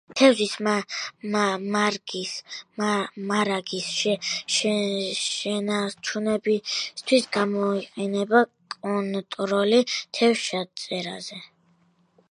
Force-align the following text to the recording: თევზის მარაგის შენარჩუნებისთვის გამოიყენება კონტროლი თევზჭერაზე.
თევზის 0.19 0.53
მარაგის 3.31 4.31
შენარჩუნებისთვის 4.55 7.29
გამოიყენება 7.39 8.43
კონტროლი 8.79 9.81
თევზჭერაზე. 10.21 11.43